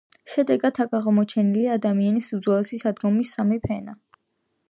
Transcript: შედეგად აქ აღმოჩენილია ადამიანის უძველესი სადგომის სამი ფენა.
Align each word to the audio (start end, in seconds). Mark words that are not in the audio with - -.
შედეგად 0.35 0.79
აქ 0.85 0.95
აღმოჩენილია 0.99 1.75
ადამიანის 1.79 2.31
უძველესი 2.37 2.81
სადგომის 2.85 3.35
სამი 3.39 3.59
ფენა. 3.67 3.97